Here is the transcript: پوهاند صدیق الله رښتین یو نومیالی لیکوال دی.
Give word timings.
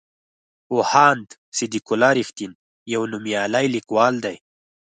پوهاند 0.67 1.27
صدیق 1.57 1.85
الله 1.93 2.11
رښتین 2.19 2.51
یو 2.93 3.01
نومیالی 3.11 3.65
لیکوال 3.75 4.15
دی. 4.25 4.35